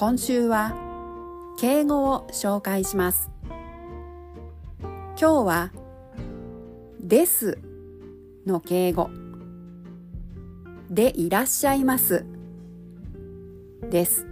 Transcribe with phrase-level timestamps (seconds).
[0.00, 0.74] 今週は
[1.58, 3.30] 敬語を紹介します。
[4.80, 5.72] 今日は
[6.98, 7.58] です
[8.46, 9.10] の敬語。
[10.88, 12.24] でいらっしゃいます。
[13.90, 14.26] です。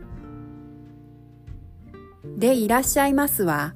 [2.25, 3.75] でいらっしゃいますは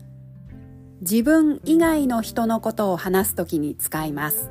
[1.03, 4.51] 自分以外の人のことを話すときに使います。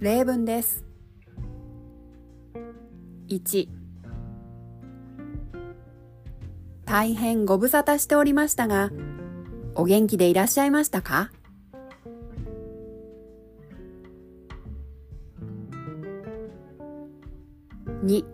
[0.00, 0.84] 例文です。
[3.28, 3.68] 1
[6.84, 8.90] 大変ご無沙汰しておりましたが
[9.74, 11.30] お元気でいらっしゃいましたか
[18.04, 18.24] ？2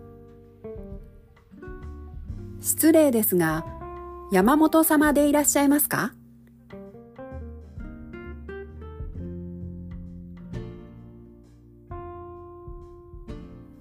[2.59, 3.65] 失礼ですが
[4.31, 6.13] 山本様でいらっしゃいますか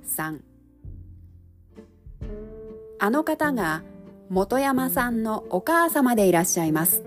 [0.07, 0.48] ？3
[2.99, 3.83] あの方が
[4.31, 7.05] 本山さんのお母様でいらっしゃいます。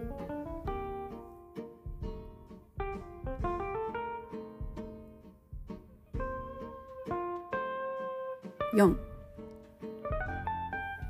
[8.74, 8.96] 4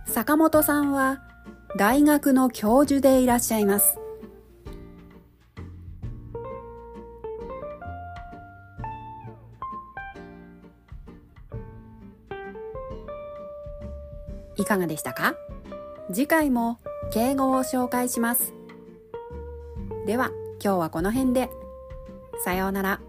[0.08, 1.22] 坂本さんは
[1.78, 4.01] 大学の教授でいらっしゃいます。
[14.58, 15.36] いかがでしたか？
[16.12, 16.80] 次回も
[17.12, 18.54] 敬語を紹介します。
[20.06, 20.32] では
[20.64, 21.50] 今日はこの辺で。
[22.44, 23.02] さようなら。